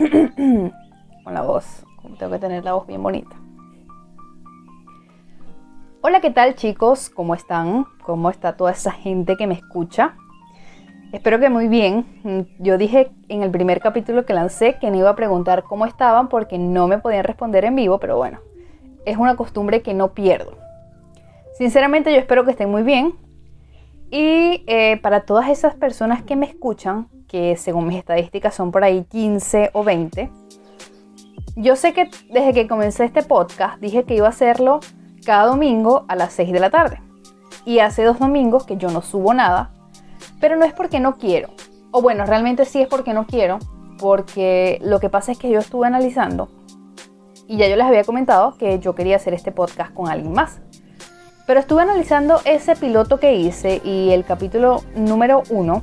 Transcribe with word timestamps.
con 1.24 1.34
la 1.34 1.42
voz. 1.42 1.84
Tengo 2.18 2.32
que 2.32 2.38
tener 2.38 2.64
la 2.64 2.72
voz 2.72 2.86
bien 2.86 3.02
bonita. 3.02 3.36
Hola, 6.00 6.20
¿qué 6.20 6.30
tal 6.30 6.54
chicos? 6.54 7.10
¿Cómo 7.10 7.34
están? 7.34 7.84
¿Cómo 8.02 8.30
está 8.30 8.56
toda 8.56 8.72
esa 8.72 8.92
gente 8.92 9.36
que 9.36 9.46
me 9.46 9.54
escucha? 9.54 10.16
Espero 11.12 11.38
que 11.38 11.50
muy 11.50 11.68
bien. 11.68 12.46
Yo 12.58 12.78
dije 12.78 13.10
en 13.28 13.42
el 13.42 13.50
primer 13.50 13.80
capítulo 13.80 14.24
que 14.24 14.32
lancé 14.32 14.78
que 14.78 14.90
no 14.90 14.96
iba 14.96 15.10
a 15.10 15.16
preguntar 15.16 15.64
cómo 15.64 15.84
estaban 15.84 16.28
porque 16.28 16.56
no 16.56 16.88
me 16.88 16.98
podían 16.98 17.24
responder 17.24 17.66
en 17.66 17.76
vivo, 17.76 17.98
pero 17.98 18.16
bueno, 18.16 18.40
es 19.04 19.18
una 19.18 19.36
costumbre 19.36 19.82
que 19.82 19.92
no 19.92 20.14
pierdo. 20.14 20.56
Sinceramente 21.58 22.10
yo 22.10 22.18
espero 22.18 22.46
que 22.46 22.52
estén 22.52 22.70
muy 22.70 22.84
bien. 22.84 23.12
Y 24.10 24.64
eh, 24.66 24.98
para 25.02 25.20
todas 25.20 25.48
esas 25.48 25.74
personas 25.74 26.22
que 26.22 26.36
me 26.36 26.46
escuchan, 26.46 27.08
que 27.28 27.56
según 27.56 27.86
mis 27.86 27.98
estadísticas 27.98 28.54
son 28.54 28.72
por 28.72 28.82
ahí 28.82 29.04
15 29.04 29.70
o 29.72 29.84
20, 29.84 30.30
yo 31.56 31.76
sé 31.76 31.92
que 31.92 32.10
desde 32.30 32.52
que 32.52 32.66
comencé 32.66 33.04
este 33.04 33.22
podcast 33.22 33.80
dije 33.80 34.04
que 34.04 34.16
iba 34.16 34.26
a 34.26 34.30
hacerlo 34.30 34.80
cada 35.24 35.46
domingo 35.46 36.04
a 36.08 36.16
las 36.16 36.32
6 36.32 36.52
de 36.52 36.60
la 36.60 36.70
tarde. 36.70 37.00
Y 37.64 37.80
hace 37.80 38.04
dos 38.04 38.18
domingos 38.18 38.64
que 38.64 38.76
yo 38.76 38.90
no 38.90 39.02
subo 39.02 39.34
nada, 39.34 39.72
pero 40.40 40.56
no 40.56 40.64
es 40.64 40.72
porque 40.72 40.98
no 40.98 41.18
quiero. 41.18 41.50
O 41.92 42.02
bueno, 42.02 42.24
realmente 42.24 42.64
sí 42.64 42.80
es 42.80 42.88
porque 42.88 43.12
no 43.12 43.26
quiero, 43.26 43.58
porque 43.98 44.78
lo 44.82 44.98
que 44.98 45.10
pasa 45.10 45.32
es 45.32 45.38
que 45.38 45.50
yo 45.50 45.58
estuve 45.58 45.86
analizando 45.86 46.48
y 47.50 47.56
ya 47.56 47.66
yo 47.66 47.74
les 47.74 47.86
había 47.86 48.04
comentado 48.04 48.56
que 48.56 48.78
yo 48.78 48.94
quería 48.94 49.16
hacer 49.16 49.34
este 49.34 49.50
podcast 49.50 49.92
con 49.92 50.08
alguien 50.08 50.32
más. 50.32 50.60
Pero 51.50 51.58
estuve 51.58 51.82
analizando 51.82 52.40
ese 52.44 52.76
piloto 52.76 53.18
que 53.18 53.34
hice 53.34 53.80
y 53.82 54.10
el 54.10 54.24
capítulo 54.24 54.84
número 54.94 55.42
uno, 55.50 55.82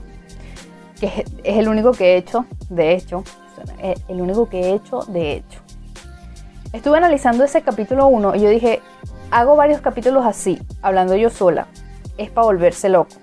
que 0.98 1.25
es 1.44 1.58
el 1.58 1.67
único 1.67 1.91
que 1.91 2.13
he 2.13 2.16
hecho, 2.16 2.45
de 2.70 2.94
hecho, 2.94 3.25
el 4.08 4.22
único 4.22 4.48
que 4.48 4.61
he 4.61 4.73
hecho, 4.75 5.02
de 5.09 5.34
hecho. 5.34 5.59
Estuve 6.72 6.99
analizando 6.99 7.44
ese 7.44 7.64
capítulo 7.64 8.08
1 8.08 8.36
y 8.36 8.39
yo 8.39 8.50
dije, 8.50 8.81
hago 9.30 9.58
varios 9.58 9.81
capítulos 9.81 10.25
así, 10.25 10.58
hablando 10.81 11.17
yo 11.17 11.30
sola. 11.30 11.67
Es 12.17 12.31
para 12.31 12.45
volverse 12.45 12.88
loco. 12.88 13.17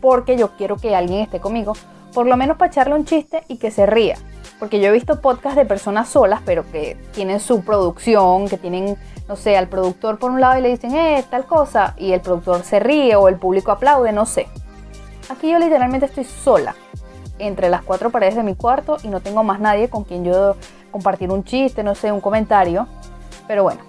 Porque 0.00 0.38
yo 0.38 0.56
quiero 0.56 0.76
que 0.76 0.96
alguien 0.96 1.20
esté 1.20 1.38
conmigo, 1.38 1.74
por 2.14 2.24
lo 2.24 2.34
menos 2.38 2.56
para 2.56 2.70
echarle 2.70 2.94
un 2.94 3.04
chiste 3.04 3.42
y 3.46 3.58
que 3.58 3.70
se 3.70 3.84
ría. 3.84 4.16
Porque 4.60 4.78
yo 4.78 4.88
he 4.88 4.92
visto 4.92 5.20
podcasts 5.20 5.56
de 5.56 5.64
personas 5.64 6.08
solas, 6.08 6.40
pero 6.44 6.70
que 6.70 6.96
tienen 7.12 7.40
su 7.40 7.62
producción, 7.64 8.46
que 8.46 8.58
tienen 8.58 8.96
no 9.30 9.36
sé, 9.36 9.56
al 9.56 9.68
productor 9.68 10.18
por 10.18 10.32
un 10.32 10.40
lado 10.40 10.58
y 10.58 10.60
le 10.60 10.70
dicen, 10.70 10.92
eh, 10.96 11.24
tal 11.30 11.46
cosa, 11.46 11.94
y 11.96 12.10
el 12.10 12.20
productor 12.20 12.64
se 12.64 12.80
ríe 12.80 13.14
o 13.14 13.28
el 13.28 13.36
público 13.36 13.70
aplaude, 13.70 14.10
no 14.10 14.26
sé. 14.26 14.48
Aquí 15.28 15.48
yo 15.48 15.60
literalmente 15.60 16.06
estoy 16.06 16.24
sola 16.24 16.74
entre 17.38 17.68
las 17.68 17.82
cuatro 17.82 18.10
paredes 18.10 18.34
de 18.34 18.42
mi 18.42 18.56
cuarto 18.56 18.96
y 19.04 19.08
no 19.08 19.20
tengo 19.20 19.44
más 19.44 19.60
nadie 19.60 19.88
con 19.88 20.02
quien 20.02 20.24
yo 20.24 20.56
compartir 20.90 21.30
un 21.30 21.44
chiste, 21.44 21.84
no 21.84 21.94
sé, 21.94 22.10
un 22.10 22.20
comentario. 22.20 22.88
Pero 23.46 23.62
bueno, 23.62 23.82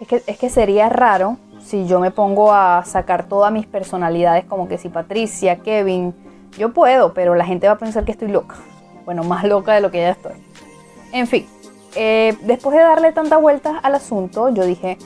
es 0.00 0.08
que, 0.08 0.24
es 0.26 0.36
que 0.36 0.50
sería 0.50 0.88
raro 0.88 1.36
si 1.60 1.86
yo 1.86 2.00
me 2.00 2.10
pongo 2.10 2.52
a 2.52 2.84
sacar 2.84 3.28
todas 3.28 3.52
mis 3.52 3.68
personalidades, 3.68 4.44
como 4.44 4.66
que 4.66 4.76
si 4.76 4.88
Patricia, 4.88 5.60
Kevin, 5.60 6.16
yo 6.58 6.72
puedo, 6.72 7.14
pero 7.14 7.36
la 7.36 7.44
gente 7.44 7.68
va 7.68 7.74
a 7.74 7.78
pensar 7.78 8.04
que 8.04 8.10
estoy 8.10 8.26
loca. 8.26 8.56
Bueno, 9.04 9.24
más 9.24 9.44
loca 9.44 9.74
de 9.74 9.80
lo 9.80 9.90
que 9.90 10.00
ya 10.00 10.10
estoy. 10.10 10.32
En 11.12 11.26
fin, 11.26 11.46
eh, 11.94 12.36
después 12.42 12.76
de 12.76 12.82
darle 12.82 13.12
tanta 13.12 13.36
vuelta 13.36 13.78
al 13.82 13.94
asunto, 13.94 14.48
yo 14.48 14.64
dije, 14.64 14.98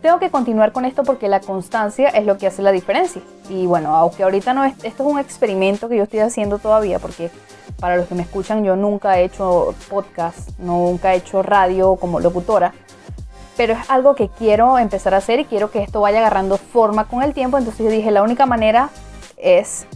tengo 0.00 0.18
que 0.18 0.30
continuar 0.30 0.72
con 0.72 0.84
esto 0.84 1.04
porque 1.04 1.28
la 1.28 1.40
constancia 1.40 2.08
es 2.08 2.26
lo 2.26 2.38
que 2.38 2.46
hace 2.46 2.62
la 2.62 2.72
diferencia. 2.72 3.22
Y 3.48 3.66
bueno, 3.66 3.94
aunque 3.94 4.22
ahorita 4.22 4.52
no 4.52 4.64
es, 4.64 4.74
esto 4.82 5.04
es 5.04 5.12
un 5.12 5.18
experimento 5.18 5.88
que 5.88 5.96
yo 5.96 6.04
estoy 6.04 6.20
haciendo 6.20 6.58
todavía, 6.58 6.98
porque 6.98 7.30
para 7.78 7.96
los 7.96 8.06
que 8.06 8.14
me 8.14 8.22
escuchan, 8.22 8.64
yo 8.64 8.76
nunca 8.76 9.18
he 9.18 9.24
hecho 9.24 9.74
podcast, 9.88 10.58
nunca 10.58 11.14
he 11.14 11.18
hecho 11.18 11.42
radio 11.42 11.96
como 11.96 12.20
locutora, 12.20 12.72
pero 13.56 13.74
es 13.74 13.90
algo 13.90 14.14
que 14.14 14.28
quiero 14.28 14.78
empezar 14.78 15.14
a 15.14 15.18
hacer 15.18 15.40
y 15.40 15.44
quiero 15.44 15.70
que 15.70 15.82
esto 15.82 16.00
vaya 16.00 16.18
agarrando 16.18 16.56
forma 16.56 17.06
con 17.06 17.22
el 17.22 17.34
tiempo. 17.34 17.58
Entonces 17.58 17.84
yo 17.84 17.90
dije, 17.90 18.10
la 18.10 18.22
única 18.22 18.46
manera 18.46 18.90
es 19.36 19.86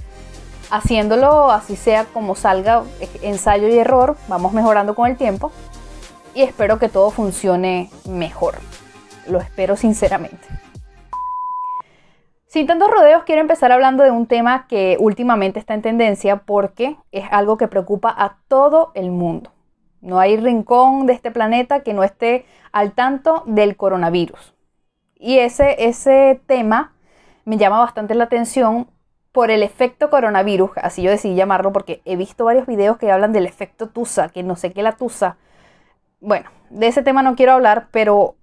haciéndolo 0.71 1.51
así 1.51 1.77
sea 1.77 2.05
como 2.05 2.35
salga, 2.35 2.83
ensayo 3.23 3.69
y 3.69 3.79
error, 3.79 4.17
vamos 4.29 4.53
mejorando 4.53 4.95
con 4.95 5.09
el 5.09 5.17
tiempo 5.17 5.53
y 6.35 6.43
espero 6.43 6.79
que 6.79 6.89
todo 6.89 7.11
funcione 7.11 7.91
mejor. 8.09 8.57
Lo 9.27 9.39
espero 9.39 9.77
sinceramente. 9.77 10.47
Sin 12.47 12.67
tantos 12.67 12.91
rodeos, 12.91 13.25
quiero 13.25 13.41
empezar 13.41 13.73
hablando 13.73 14.05
de 14.05 14.11
un 14.11 14.27
tema 14.27 14.67
que 14.67 14.97
últimamente 15.01 15.59
está 15.59 15.75
en 15.75 15.83
tendencia 15.83 16.37
porque 16.37 16.97
es 17.11 17.25
algo 17.31 17.57
que 17.57 17.69
preocupa 17.69 18.15
a 18.17 18.37
todo 18.49 18.93
el 18.95 19.11
mundo. 19.11 19.51
No 20.01 20.21
hay 20.21 20.37
rincón 20.37 21.07
de 21.07 21.13
este 21.13 21.31
planeta 21.31 21.81
que 21.81 21.93
no 21.93 22.05
esté 22.05 22.47
al 22.71 22.93
tanto 22.93 23.43
del 23.47 23.77
coronavirus. 23.77 24.55
Y 25.19 25.39
ese, 25.39 25.89
ese 25.89 26.41
tema 26.47 26.93
me 27.45 27.57
llama 27.57 27.81
bastante 27.81 28.15
la 28.15 28.25
atención 28.25 28.89
por 29.37 29.51
el 29.51 29.63
efecto 29.63 30.09
coronavirus, 30.09 30.71
así 30.77 31.03
yo 31.03 31.11
decidí 31.11 31.35
llamarlo 31.35 31.71
porque 31.71 32.01
he 32.07 32.17
visto 32.17 32.47
varios 32.47 32.67
videos 32.67 32.97
que 32.97 33.13
hablan 33.13 33.35
del 33.35 33.45
efecto 33.45 33.91
Tusa, 33.91 34.31
que 34.31 34.43
no 34.43 34.57
sé 34.57 34.73
qué 34.73 34.83
la 34.83 34.93
Tusa, 34.93 35.37
bueno, 36.21 36.49
de 36.71 36.87
ese 36.87 37.03
tema 37.03 37.21
no 37.21 37.37
quiero 37.37 37.53
hablar, 37.53 37.89
pero, 37.91 38.37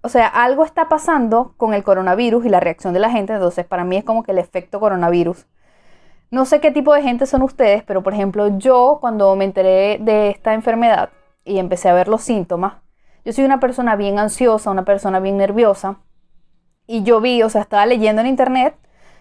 o 0.00 0.08
sea, 0.08 0.26
algo 0.26 0.64
está 0.64 0.88
pasando 0.88 1.52
con 1.58 1.74
el 1.74 1.84
coronavirus 1.84 2.46
y 2.46 2.48
la 2.48 2.60
reacción 2.60 2.94
de 2.94 2.98
la 2.98 3.10
gente, 3.10 3.34
entonces 3.34 3.66
para 3.66 3.84
mí 3.84 3.98
es 3.98 4.04
como 4.04 4.22
que 4.22 4.32
el 4.32 4.38
efecto 4.38 4.80
coronavirus. 4.80 5.44
No 6.30 6.46
sé 6.46 6.62
qué 6.62 6.70
tipo 6.70 6.94
de 6.94 7.02
gente 7.02 7.26
son 7.26 7.42
ustedes, 7.42 7.82
pero 7.82 8.02
por 8.02 8.14
ejemplo, 8.14 8.48
yo 8.56 8.96
cuando 9.02 9.36
me 9.36 9.44
enteré 9.44 9.98
de 10.00 10.30
esta 10.30 10.54
enfermedad 10.54 11.10
y 11.44 11.58
empecé 11.58 11.90
a 11.90 11.92
ver 11.92 12.08
los 12.08 12.22
síntomas, 12.22 12.76
yo 13.22 13.34
soy 13.34 13.44
una 13.44 13.60
persona 13.60 13.96
bien 13.96 14.18
ansiosa, 14.18 14.70
una 14.70 14.86
persona 14.86 15.20
bien 15.20 15.36
nerviosa, 15.36 15.98
y 16.86 17.02
yo 17.02 17.20
vi, 17.20 17.42
o 17.42 17.50
sea, 17.50 17.60
estaba 17.60 17.84
leyendo 17.84 18.22
en 18.22 18.28
internet, 18.28 18.74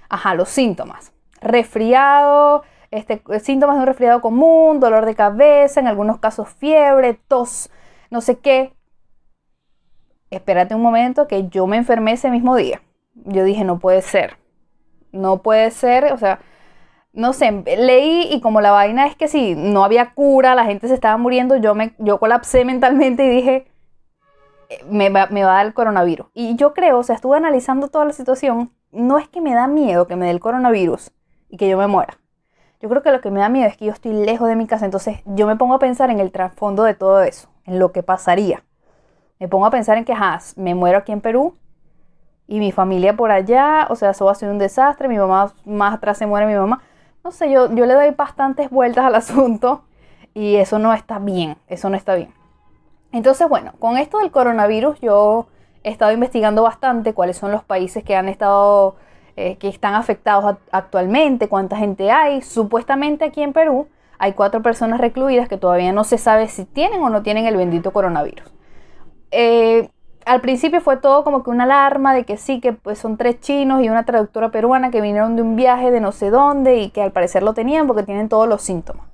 ajá, 0.07 0.35
los 0.35 0.47
síntomas. 0.47 1.11
Resfriado, 1.41 2.63
este, 2.91 3.21
síntomas 3.39 3.75
de 3.75 3.81
un 3.81 3.87
resfriado 3.87 4.21
común, 4.21 4.79
dolor 4.79 5.05
de 5.05 5.15
cabeza, 5.15 5.79
en 5.79 5.87
algunos 5.87 6.19
casos 6.19 6.49
fiebre, 6.49 7.13
tos, 7.13 7.69
no 8.09 8.21
sé 8.21 8.39
qué. 8.39 8.73
Espérate 10.29 10.75
un 10.75 10.81
momento 10.81 11.27
que 11.27 11.47
yo 11.47 11.67
me 11.67 11.77
enfermé 11.77 12.13
ese 12.13 12.29
mismo 12.29 12.55
día. 12.55 12.81
Yo 13.13 13.43
dije, 13.43 13.63
no 13.63 13.79
puede 13.79 14.01
ser. 14.01 14.37
No 15.11 15.41
puede 15.41 15.71
ser, 15.71 16.11
o 16.13 16.17
sea, 16.17 16.39
no 17.13 17.33
sé, 17.33 17.63
leí 17.77 18.27
y 18.31 18.41
como 18.41 18.61
la 18.61 18.71
vaina 18.71 19.07
es 19.07 19.15
que 19.15 19.27
si 19.27 19.55
no 19.55 19.83
había 19.83 20.13
cura, 20.13 20.53
la 20.53 20.65
gente 20.65 20.87
se 20.87 20.93
estaba 20.93 21.17
muriendo, 21.17 21.55
yo, 21.55 21.73
me, 21.75 21.95
yo 21.97 22.19
colapsé 22.19 22.65
mentalmente 22.65 23.25
y 23.25 23.29
dije, 23.29 23.67
me 24.89 25.09
va, 25.09 25.27
me 25.27 25.43
va 25.43 25.53
a 25.53 25.55
dar 25.57 25.65
el 25.65 25.73
coronavirus. 25.73 26.27
Y 26.33 26.55
yo 26.57 26.73
creo, 26.73 26.99
o 26.99 27.03
sea, 27.03 27.15
estuve 27.15 27.37
analizando 27.37 27.87
toda 27.87 28.05
la 28.05 28.13
situación, 28.13 28.71
no 28.91 29.17
es 29.17 29.27
que 29.29 29.41
me 29.41 29.53
da 29.53 29.67
miedo 29.67 30.07
que 30.07 30.15
me 30.15 30.25
dé 30.25 30.31
el 30.31 30.39
coronavirus 30.39 31.11
y 31.49 31.57
que 31.57 31.69
yo 31.69 31.77
me 31.77 31.87
muera. 31.87 32.17
Yo 32.79 32.89
creo 32.89 33.01
que 33.01 33.11
lo 33.11 33.21
que 33.21 33.31
me 33.31 33.39
da 33.39 33.49
miedo 33.49 33.67
es 33.67 33.77
que 33.77 33.85
yo 33.85 33.91
estoy 33.91 34.13
lejos 34.13 34.47
de 34.47 34.55
mi 34.55 34.67
casa, 34.67 34.85
entonces 34.85 35.21
yo 35.25 35.47
me 35.47 35.55
pongo 35.55 35.73
a 35.73 35.79
pensar 35.79 36.09
en 36.09 36.19
el 36.19 36.31
trasfondo 36.31 36.83
de 36.83 36.93
todo 36.93 37.21
eso 37.21 37.49
en 37.65 37.79
lo 37.79 37.91
que 37.91 38.01
pasaría. 38.01 38.63
Me 39.39 39.47
pongo 39.47 39.65
a 39.67 39.71
pensar 39.71 39.97
en 39.97 40.05
que, 40.05 40.15
me 40.55 40.73
muero 40.73 40.97
aquí 40.97 41.11
en 41.11 41.21
Perú 41.21 41.55
y 42.47 42.59
mi 42.59 42.71
familia 42.71 43.15
por 43.15 43.31
allá, 43.31 43.87
o 43.89 43.95
sea, 43.95 44.11
eso 44.11 44.25
va 44.25 44.31
a 44.31 44.35
ser 44.35 44.49
un 44.49 44.57
desastre, 44.57 45.07
mi 45.07 45.17
mamá 45.17 45.53
más 45.65 45.95
atrás 45.95 46.17
se 46.17 46.25
muere 46.25 46.47
mi 46.47 46.55
mamá. 46.55 46.81
No 47.23 47.31
sé, 47.31 47.51
yo, 47.51 47.73
yo 47.73 47.85
le 47.85 47.93
doy 47.93 48.11
bastantes 48.11 48.69
vueltas 48.69 49.05
al 49.05 49.15
asunto 49.15 49.83
y 50.33 50.55
eso 50.55 50.79
no 50.79 50.93
está 50.93 51.19
bien, 51.19 51.57
eso 51.67 51.89
no 51.89 51.97
está 51.97 52.15
bien. 52.15 52.33
Entonces, 53.11 53.47
bueno, 53.47 53.73
con 53.79 53.97
esto 53.97 54.19
del 54.19 54.31
coronavirus 54.31 54.99
yo 55.01 55.47
he 55.83 55.89
estado 55.89 56.11
investigando 56.11 56.63
bastante 56.63 57.13
cuáles 57.13 57.37
son 57.37 57.51
los 57.51 57.63
países 57.63 58.03
que 58.03 58.15
han 58.15 58.27
estado, 58.29 58.95
eh, 59.39 59.55
que 59.57 59.67
están 59.67 59.93
afectados 59.93 60.57
actualmente, 60.71 61.47
cuánta 61.47 61.77
gente 61.77 62.09
hay. 62.09 62.41
Supuestamente 62.41 63.23
aquí 63.23 63.43
en 63.43 63.53
Perú 63.53 63.87
hay 64.17 64.33
cuatro 64.33 64.63
personas 64.63 64.99
recluidas 64.99 65.47
que 65.47 65.57
todavía 65.57 65.91
no 65.91 66.03
se 66.03 66.17
sabe 66.17 66.47
si 66.47 66.65
tienen 66.65 67.03
o 67.03 67.09
no 67.09 67.21
tienen 67.21 67.45
el 67.45 67.55
bendito 67.55 67.93
coronavirus. 67.93 68.51
Eh, 69.29 69.89
al 70.25 70.41
principio 70.41 70.81
fue 70.81 70.97
todo 70.97 71.23
como 71.23 71.43
que 71.43 71.51
una 71.51 71.65
alarma 71.65 72.15
de 72.15 72.23
que 72.23 72.37
sí, 72.37 72.59
que 72.59 72.73
pues 72.73 72.97
son 72.97 73.15
tres 73.15 73.39
chinos 73.39 73.83
y 73.83 73.89
una 73.89 74.05
traductora 74.05 74.49
peruana 74.49 74.89
que 74.89 75.01
vinieron 75.01 75.35
de 75.35 75.43
un 75.43 75.55
viaje 75.55 75.91
de 75.91 76.01
no 76.01 76.11
sé 76.11 76.31
dónde 76.31 76.77
y 76.77 76.89
que 76.89 77.03
al 77.03 77.11
parecer 77.11 77.43
lo 77.43 77.53
tenían 77.53 77.85
porque 77.85 78.01
tienen 78.01 78.29
todos 78.29 78.49
los 78.49 78.63
síntomas. 78.63 79.05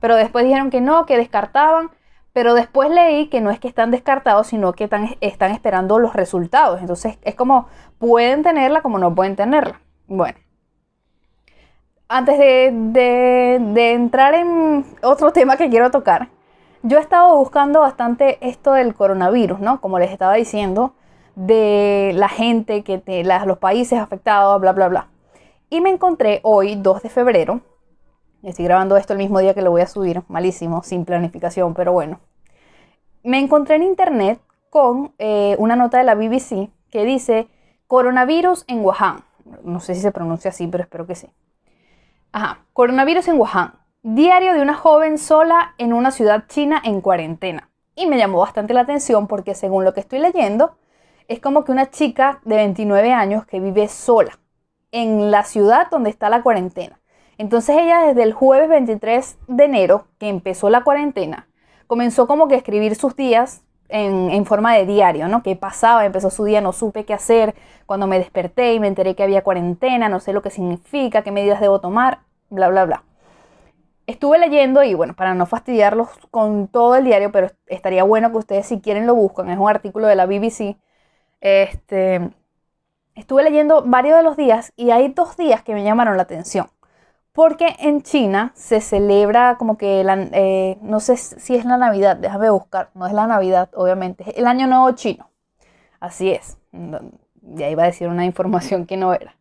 Pero 0.00 0.16
después 0.16 0.44
dijeron 0.44 0.70
que 0.70 0.80
no, 0.80 1.06
que 1.06 1.16
descartaban. 1.16 1.90
Pero 2.38 2.54
después 2.54 2.88
leí 2.88 3.26
que 3.26 3.40
no 3.40 3.50
es 3.50 3.58
que 3.58 3.66
están 3.66 3.90
descartados, 3.90 4.46
sino 4.46 4.72
que 4.72 4.84
están, 4.84 5.50
esperando 5.50 5.98
los 5.98 6.14
resultados. 6.14 6.80
Entonces 6.80 7.18
es 7.22 7.34
como 7.34 7.66
pueden 7.98 8.44
tenerla 8.44 8.80
como 8.80 9.00
no 9.00 9.12
pueden 9.12 9.34
tenerla. 9.34 9.80
Bueno, 10.06 10.38
antes 12.06 12.38
de, 12.38 13.92
entrar 13.92 14.34
en 14.34 14.86
otro 15.02 15.32
tema 15.32 15.56
que 15.56 15.68
quiero 15.68 15.90
tocar, 15.90 16.28
yo 16.84 16.98
he 16.98 17.00
estado 17.00 17.36
buscando 17.36 17.80
bastante 17.80 18.38
esto 18.40 18.72
del 18.72 18.94
coronavirus, 18.94 19.58
¿no? 19.58 19.80
Como 19.80 19.98
les 19.98 20.12
estaba 20.12 20.34
diciendo, 20.34 20.94
de 21.34 22.12
la 22.14 22.28
gente, 22.28 22.84
que 22.84 23.02
los 23.46 23.58
países 23.58 23.98
afectados, 23.98 24.60
bla, 24.60 24.72
bla, 24.72 24.86
bla. 24.86 25.08
Y 25.70 25.80
me 25.80 25.90
encontré 25.90 26.38
hoy, 26.44 26.76
2 26.76 27.02
de 27.02 27.08
febrero, 27.08 27.62
estoy 28.44 28.64
grabando 28.64 28.96
esto 28.96 29.14
el 29.14 29.18
mismo 29.18 29.40
día 29.40 29.54
que 29.54 29.62
lo 29.62 29.72
voy 29.72 29.80
a 29.80 29.88
subir, 29.88 30.22
malísimo, 30.28 30.84
sin 30.84 31.04
planificación, 31.04 31.74
pero 31.74 31.92
bueno, 31.92 32.20
me 33.28 33.38
encontré 33.38 33.76
en 33.76 33.82
internet 33.82 34.40
con 34.70 35.12
eh, 35.18 35.54
una 35.58 35.76
nota 35.76 35.98
de 35.98 36.04
la 36.04 36.14
BBC 36.14 36.70
que 36.90 37.04
dice 37.04 37.46
coronavirus 37.86 38.64
en 38.68 38.82
Wuhan. 38.82 39.22
No 39.64 39.80
sé 39.80 39.94
si 39.94 40.00
se 40.00 40.12
pronuncia 40.12 40.48
así, 40.48 40.66
pero 40.66 40.84
espero 40.84 41.06
que 41.06 41.14
sí. 41.14 41.28
Ajá, 42.32 42.60
coronavirus 42.72 43.28
en 43.28 43.38
Wuhan. 43.38 43.74
Diario 44.02 44.54
de 44.54 44.62
una 44.62 44.72
joven 44.72 45.18
sola 45.18 45.74
en 45.76 45.92
una 45.92 46.10
ciudad 46.10 46.44
china 46.48 46.80
en 46.82 47.02
cuarentena. 47.02 47.68
Y 47.94 48.06
me 48.06 48.16
llamó 48.16 48.38
bastante 48.38 48.72
la 48.72 48.80
atención 48.80 49.26
porque 49.26 49.54
según 49.54 49.84
lo 49.84 49.92
que 49.92 50.00
estoy 50.00 50.20
leyendo, 50.20 50.78
es 51.28 51.38
como 51.38 51.64
que 51.64 51.72
una 51.72 51.90
chica 51.90 52.40
de 52.46 52.56
29 52.56 53.12
años 53.12 53.44
que 53.44 53.60
vive 53.60 53.88
sola 53.88 54.38
en 54.90 55.30
la 55.30 55.44
ciudad 55.44 55.90
donde 55.90 56.08
está 56.08 56.30
la 56.30 56.42
cuarentena. 56.42 56.98
Entonces 57.36 57.76
ella 57.78 58.06
desde 58.06 58.22
el 58.22 58.32
jueves 58.32 58.70
23 58.70 59.36
de 59.48 59.64
enero, 59.64 60.06
que 60.18 60.30
empezó 60.30 60.70
la 60.70 60.82
cuarentena, 60.82 61.47
comenzó 61.88 62.28
como 62.28 62.46
que 62.46 62.54
a 62.54 62.58
escribir 62.58 62.94
sus 62.94 63.16
días 63.16 63.62
en, 63.88 64.44
forma 64.44 64.74
de 64.74 64.86
diario, 64.86 65.28
¿no? 65.28 65.42
¿Qué 65.42 65.56
pasaba? 65.56 66.04
Empezó 66.04 66.30
su 66.30 66.44
día, 66.44 66.60
no 66.60 66.72
supe 66.72 67.04
qué 67.04 67.14
hacer. 67.14 67.54
Cuando 67.86 68.06
me 68.06 68.18
desperté 68.18 68.74
y 68.74 68.80
me 68.80 68.86
enteré 68.86 69.16
que 69.16 69.22
había 69.22 69.42
cuarentena, 69.42 70.08
no 70.08 70.20
sé 70.20 70.32
lo 70.32 70.42
que 70.42 70.50
significa, 70.50 71.22
qué 71.22 71.32
medidas 71.32 71.60
debo 71.60 71.80
tomar, 71.80 72.20
bla, 72.50 72.68
bla, 72.68 72.84
bla. 72.84 73.02
Estuve 74.06 74.38
leyendo 74.38 74.82
y 74.84 74.94
bueno, 74.94 75.14
para 75.14 75.34
no 75.34 75.46
fastidiarlos 75.46 76.08
con 76.30 76.68
todo 76.68 76.96
el 76.96 77.04
diario, 77.04 77.32
pero 77.32 77.48
estaría 77.66 78.04
bueno 78.04 78.30
que 78.30 78.38
ustedes 78.38 78.66
si 78.66 78.80
quieren 78.80 79.06
lo 79.06 79.14
buscan, 79.14 79.50
es 79.50 79.58
un 79.58 79.68
artículo 79.68 80.06
de 80.06 80.16
la 80.16 80.26
BBC. 80.26 80.76
Este, 81.40 82.30
estuve 83.14 83.42
leyendo 83.42 83.84
varios 83.86 84.16
de 84.18 84.22
los 84.22 84.36
días 84.36 84.72
y 84.76 84.90
hay 84.90 85.08
dos 85.08 85.36
días 85.36 85.62
que 85.62 85.74
me 85.74 85.84
llamaron 85.84 86.16
la 86.16 86.22
atención. 86.24 86.68
Porque 87.38 87.76
en 87.78 88.02
China 88.02 88.50
se 88.56 88.80
celebra 88.80 89.58
como 89.58 89.78
que, 89.78 90.04
eh, 90.32 90.76
no 90.82 90.98
sé 90.98 91.16
si 91.16 91.54
es 91.54 91.64
la 91.64 91.76
Navidad, 91.76 92.16
déjame 92.16 92.50
buscar, 92.50 92.90
no 92.94 93.06
es 93.06 93.12
la 93.12 93.28
Navidad, 93.28 93.68
obviamente, 93.74 94.24
es 94.26 94.38
el 94.38 94.48
Año 94.48 94.66
Nuevo 94.66 94.90
Chino. 94.90 95.30
Así 96.00 96.32
es, 96.32 96.58
ya 97.42 97.70
iba 97.70 97.84
a 97.84 97.86
decir 97.86 98.08
una 98.08 98.24
información 98.24 98.86
que 98.86 98.96
no 98.96 99.14
era. 99.14 99.36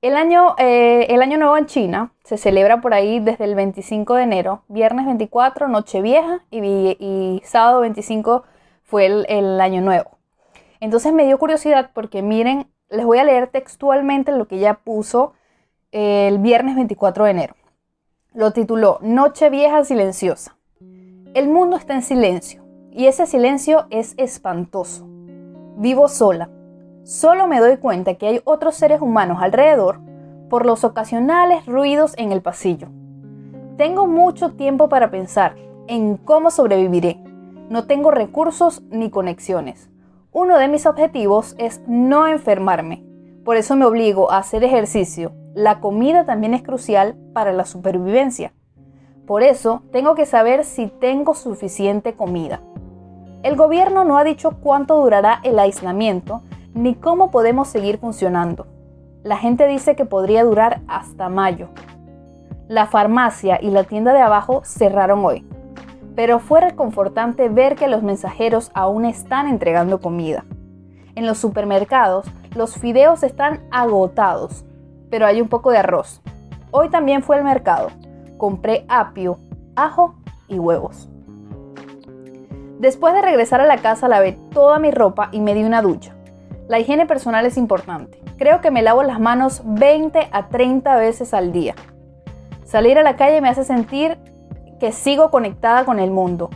El 0.00 0.14
año, 0.16 0.54
eh, 0.58 1.06
el 1.08 1.22
año 1.22 1.36
Nuevo 1.36 1.56
en 1.56 1.66
China 1.66 2.12
se 2.22 2.36
celebra 2.36 2.80
por 2.80 2.94
ahí 2.94 3.18
desde 3.18 3.46
el 3.46 3.56
25 3.56 4.14
de 4.14 4.22
enero, 4.22 4.62
viernes 4.68 5.04
24, 5.04 5.66
Nochevieja 5.66 6.44
y, 6.52 6.60
y 7.00 7.42
sábado 7.44 7.80
25 7.80 8.44
fue 8.84 9.06
el, 9.06 9.26
el 9.28 9.60
Año 9.60 9.80
Nuevo. 9.80 10.18
Entonces 10.78 11.12
me 11.12 11.24
dio 11.24 11.36
curiosidad 11.38 11.90
porque 11.94 12.22
miren, 12.22 12.68
les 12.90 13.04
voy 13.04 13.18
a 13.18 13.24
leer 13.24 13.48
textualmente 13.48 14.30
lo 14.30 14.46
que 14.46 14.54
ella 14.54 14.74
puso 14.74 15.32
el 15.94 16.38
viernes 16.38 16.74
24 16.74 17.24
de 17.24 17.30
enero. 17.30 17.54
Lo 18.32 18.50
tituló 18.50 18.98
Noche 19.00 19.48
vieja 19.48 19.84
silenciosa. 19.84 20.56
El 21.34 21.48
mundo 21.48 21.76
está 21.76 21.94
en 21.94 22.02
silencio 22.02 22.64
y 22.90 23.06
ese 23.06 23.26
silencio 23.26 23.86
es 23.90 24.14
espantoso. 24.16 25.06
Vivo 25.76 26.08
sola. 26.08 26.50
Solo 27.04 27.46
me 27.46 27.60
doy 27.60 27.76
cuenta 27.76 28.14
que 28.14 28.26
hay 28.26 28.40
otros 28.42 28.74
seres 28.74 29.00
humanos 29.00 29.38
alrededor 29.40 30.00
por 30.50 30.66
los 30.66 30.82
ocasionales 30.82 31.64
ruidos 31.64 32.14
en 32.16 32.32
el 32.32 32.42
pasillo. 32.42 32.88
Tengo 33.76 34.08
mucho 34.08 34.50
tiempo 34.54 34.88
para 34.88 35.12
pensar 35.12 35.54
en 35.86 36.16
cómo 36.16 36.50
sobreviviré. 36.50 37.22
No 37.68 37.86
tengo 37.86 38.10
recursos 38.10 38.82
ni 38.90 39.10
conexiones. 39.10 39.90
Uno 40.32 40.58
de 40.58 40.66
mis 40.66 40.86
objetivos 40.86 41.54
es 41.56 41.82
no 41.86 42.26
enfermarme. 42.26 43.04
Por 43.44 43.56
eso 43.56 43.76
me 43.76 43.84
obligo 43.84 44.32
a 44.32 44.38
hacer 44.38 44.64
ejercicio, 44.64 45.32
la 45.54 45.78
comida 45.78 46.24
también 46.24 46.52
es 46.52 46.62
crucial 46.62 47.14
para 47.32 47.52
la 47.52 47.64
supervivencia. 47.64 48.52
Por 49.24 49.44
eso 49.44 49.82
tengo 49.92 50.16
que 50.16 50.26
saber 50.26 50.64
si 50.64 50.88
tengo 50.88 51.34
suficiente 51.34 52.14
comida. 52.14 52.60
El 53.44 53.54
gobierno 53.56 54.04
no 54.04 54.18
ha 54.18 54.24
dicho 54.24 54.58
cuánto 54.60 55.00
durará 55.00 55.40
el 55.44 55.58
aislamiento 55.60 56.42
ni 56.74 56.96
cómo 56.96 57.30
podemos 57.30 57.68
seguir 57.68 57.98
funcionando. 57.98 58.66
La 59.22 59.36
gente 59.36 59.68
dice 59.68 59.94
que 59.94 60.04
podría 60.04 60.44
durar 60.44 60.80
hasta 60.88 61.28
mayo. 61.28 61.68
La 62.66 62.86
farmacia 62.86 63.58
y 63.62 63.70
la 63.70 63.84
tienda 63.84 64.12
de 64.12 64.22
abajo 64.22 64.62
cerraron 64.64 65.24
hoy, 65.24 65.46
pero 66.16 66.40
fue 66.40 66.62
reconfortante 66.62 67.48
ver 67.48 67.76
que 67.76 67.86
los 67.86 68.02
mensajeros 68.02 68.72
aún 68.74 69.04
están 69.04 69.46
entregando 69.46 70.00
comida. 70.00 70.44
En 71.14 71.26
los 71.26 71.38
supermercados, 71.38 72.26
los 72.56 72.74
fideos 72.74 73.22
están 73.22 73.62
agotados 73.70 74.64
pero 75.10 75.26
hay 75.26 75.40
un 75.40 75.48
poco 75.48 75.70
de 75.70 75.78
arroz. 75.78 76.20
Hoy 76.70 76.88
también 76.90 77.22
fue 77.22 77.36
al 77.36 77.44
mercado. 77.44 77.88
Compré 78.36 78.84
apio, 78.88 79.38
ajo 79.76 80.16
y 80.48 80.58
huevos. 80.58 81.08
Después 82.78 83.14
de 83.14 83.22
regresar 83.22 83.60
a 83.60 83.66
la 83.66 83.78
casa 83.78 84.08
lavé 84.08 84.38
toda 84.52 84.78
mi 84.78 84.90
ropa 84.90 85.28
y 85.32 85.40
me 85.40 85.54
di 85.54 85.62
una 85.62 85.80
ducha. 85.80 86.14
La 86.68 86.78
higiene 86.78 87.06
personal 87.06 87.46
es 87.46 87.56
importante. 87.56 88.20
Creo 88.36 88.60
que 88.60 88.70
me 88.70 88.82
lavo 88.82 89.02
las 89.02 89.20
manos 89.20 89.62
20 89.64 90.28
a 90.32 90.48
30 90.48 90.96
veces 90.96 91.32
al 91.34 91.52
día. 91.52 91.74
Salir 92.64 92.98
a 92.98 93.02
la 93.02 93.16
calle 93.16 93.40
me 93.40 93.48
hace 93.48 93.64
sentir 93.64 94.18
que 94.80 94.90
sigo 94.90 95.30
conectada 95.30 95.84
con 95.84 95.98
el 96.00 96.10
mundo. 96.10 96.50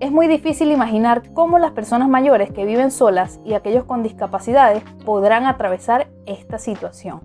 Es 0.00 0.10
muy 0.10 0.26
difícil 0.26 0.70
imaginar 0.70 1.22
cómo 1.32 1.58
las 1.58 1.72
personas 1.72 2.08
mayores 2.08 2.50
que 2.50 2.64
viven 2.64 2.90
solas 2.90 3.40
y 3.44 3.54
aquellos 3.54 3.84
con 3.84 4.02
discapacidades 4.02 4.82
podrán 5.04 5.46
atravesar 5.46 6.08
esta 6.26 6.58
situación. 6.58 7.20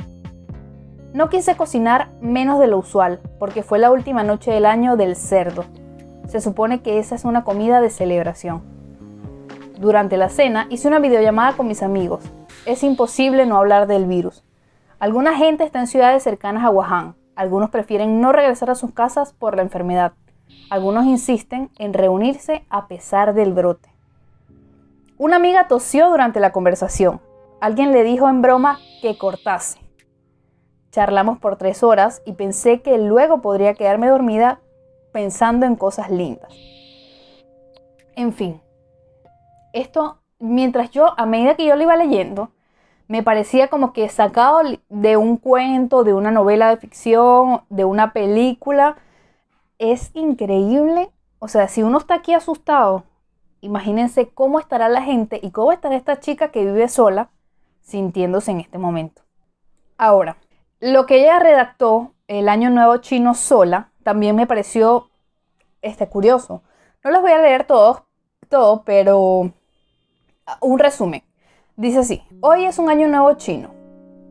No 1.17 1.31
quise 1.31 1.57
cocinar 1.57 2.11
menos 2.21 2.59
de 2.59 2.67
lo 2.67 2.77
usual, 2.77 3.19
porque 3.39 3.63
fue 3.63 3.79
la 3.79 3.89
última 3.89 4.21
noche 4.21 4.51
del 4.51 4.67
año 4.67 4.97
del 4.97 5.15
cerdo. 5.15 5.65
Se 6.27 6.39
supone 6.39 6.83
que 6.83 6.99
esa 6.99 7.15
es 7.15 7.25
una 7.25 7.43
comida 7.43 7.81
de 7.81 7.89
celebración. 7.89 8.61
Durante 9.79 10.15
la 10.15 10.29
cena 10.29 10.67
hice 10.69 10.87
una 10.87 10.99
videollamada 10.99 11.57
con 11.57 11.67
mis 11.67 11.81
amigos. 11.81 12.23
Es 12.67 12.83
imposible 12.83 13.47
no 13.47 13.57
hablar 13.57 13.87
del 13.87 14.05
virus. 14.05 14.43
Alguna 14.99 15.35
gente 15.35 15.63
está 15.63 15.79
en 15.79 15.87
ciudades 15.87 16.21
cercanas 16.21 16.63
a 16.63 16.69
Wuhan. 16.69 17.15
Algunos 17.35 17.71
prefieren 17.71 18.21
no 18.21 18.31
regresar 18.31 18.69
a 18.69 18.75
sus 18.75 18.91
casas 18.91 19.33
por 19.33 19.55
la 19.55 19.63
enfermedad. 19.63 20.13
Algunos 20.69 21.07
insisten 21.07 21.71
en 21.79 21.93
reunirse 21.93 22.63
a 22.69 22.85
pesar 22.87 23.33
del 23.33 23.53
brote. 23.53 23.89
Una 25.17 25.37
amiga 25.37 25.67
tosió 25.67 26.11
durante 26.11 26.39
la 26.39 26.51
conversación. 26.51 27.21
Alguien 27.59 27.91
le 27.91 28.03
dijo 28.03 28.29
en 28.29 28.43
broma 28.43 28.77
que 29.01 29.17
cortase. 29.17 29.86
Charlamos 30.91 31.39
por 31.39 31.57
tres 31.57 31.83
horas 31.83 32.21
y 32.25 32.33
pensé 32.33 32.81
que 32.81 32.97
luego 32.97 33.41
podría 33.41 33.73
quedarme 33.73 34.07
dormida 34.07 34.61
pensando 35.11 35.65
en 35.65 35.75
cosas 35.75 36.09
lindas. 36.09 36.51
En 38.15 38.33
fin, 38.33 38.61
esto, 39.73 40.19
mientras 40.39 40.89
yo, 40.91 41.13
a 41.19 41.25
medida 41.25 41.55
que 41.55 41.65
yo 41.65 41.75
lo 41.75 41.83
iba 41.83 41.95
leyendo, 41.95 42.51
me 43.07 43.23
parecía 43.23 43.69
como 43.69 43.93
que 43.93 44.09
sacado 44.09 44.59
de 44.89 45.17
un 45.17 45.37
cuento, 45.37 46.03
de 46.03 46.13
una 46.13 46.31
novela 46.31 46.69
de 46.69 46.77
ficción, 46.77 47.61
de 47.69 47.85
una 47.85 48.11
película. 48.11 48.97
Es 49.79 50.11
increíble. 50.13 51.09
O 51.39 51.47
sea, 51.47 51.67
si 51.67 51.83
uno 51.83 51.99
está 51.99 52.15
aquí 52.15 52.33
asustado, 52.33 53.03
imagínense 53.61 54.27
cómo 54.29 54.59
estará 54.59 54.89
la 54.89 55.01
gente 55.01 55.39
y 55.41 55.51
cómo 55.51 55.71
estará 55.71 55.95
esta 55.95 56.19
chica 56.19 56.51
que 56.51 56.65
vive 56.65 56.89
sola 56.89 57.29
sintiéndose 57.81 58.51
en 58.51 58.59
este 58.59 58.77
momento. 58.77 59.21
Ahora, 59.97 60.37
lo 60.79 61.05
que 61.05 61.21
ella 61.21 61.39
redactó, 61.39 62.13
el 62.27 62.49
Año 62.49 62.69
Nuevo 62.69 62.97
Chino 62.97 63.33
sola, 63.33 63.89
también 64.03 64.35
me 64.35 64.47
pareció 64.47 65.09
este, 65.81 66.07
curioso. 66.07 66.61
No 67.03 67.11
los 67.11 67.21
voy 67.21 67.31
a 67.31 67.41
leer 67.41 67.65
todos, 67.65 68.03
todo, 68.49 68.83
pero 68.83 69.51
ah, 70.45 70.57
un 70.61 70.77
resumen. 70.79 71.23
Dice 71.75 71.99
así, 71.99 72.23
hoy 72.41 72.65
es 72.65 72.79
un 72.79 72.89
Año 72.89 73.07
Nuevo 73.07 73.33
Chino. 73.33 73.69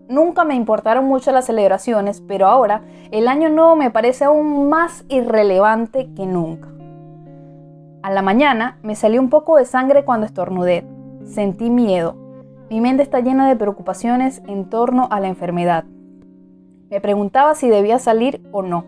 Nunca 0.09 0.45
me 0.45 0.55
importaron 0.55 1.05
mucho 1.07 1.33
las 1.33 1.47
celebraciones, 1.47 2.21
pero 2.21 2.47
ahora 2.47 2.83
el 3.11 3.27
Año 3.27 3.49
Nuevo 3.49 3.75
me 3.75 3.91
parece 3.91 4.25
aún 4.25 4.69
más 4.69 5.05
irrelevante 5.09 6.09
que 6.15 6.27
nunca. 6.27 6.69
A 8.03 8.11
la 8.11 8.23
mañana 8.23 8.79
me 8.83 8.95
salió 8.95 9.21
un 9.21 9.31
poco 9.31 9.57
de 9.57 9.65
sangre 9.65 10.05
cuando 10.05 10.27
estornudé. 10.27 10.87
Sentí 11.25 11.71
miedo. 11.71 12.15
Mi 12.71 12.81
mente 12.81 13.03
está 13.03 13.19
llena 13.19 13.49
de 13.49 13.57
preocupaciones 13.57 14.43
en 14.47 14.71
torno 14.71 15.09
a 15.11 15.19
la 15.19 15.27
enfermedad. 15.27 15.85
Me 16.91 17.01
preguntaba 17.01 17.55
si 17.55 17.69
debía 17.69 17.99
salir 17.99 18.47
o 18.53 18.63
no, 18.63 18.85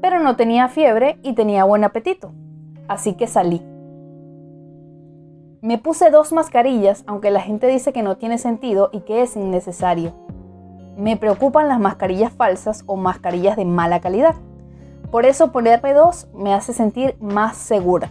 pero 0.00 0.20
no 0.20 0.36
tenía 0.36 0.68
fiebre 0.68 1.18
y 1.22 1.34
tenía 1.34 1.64
buen 1.64 1.84
apetito, 1.84 2.32
así 2.88 3.14
que 3.14 3.26
salí. 3.26 3.62
Me 5.60 5.76
puse 5.76 6.10
dos 6.10 6.32
mascarillas, 6.32 7.04
aunque 7.06 7.30
la 7.30 7.40
gente 7.40 7.66
dice 7.66 7.92
que 7.92 8.02
no 8.02 8.16
tiene 8.16 8.38
sentido 8.38 8.88
y 8.92 9.00
que 9.00 9.20
es 9.20 9.36
innecesario. 9.36 10.14
Me 10.96 11.18
preocupan 11.18 11.68
las 11.68 11.78
mascarillas 11.78 12.32
falsas 12.32 12.82
o 12.86 12.96
mascarillas 12.96 13.56
de 13.56 13.66
mala 13.66 14.00
calidad. 14.00 14.36
Por 15.10 15.26
eso 15.26 15.52
ponerme 15.52 15.92
dos 15.92 16.28
me 16.32 16.54
hace 16.54 16.72
sentir 16.72 17.16
más 17.20 17.58
segura. 17.58 18.10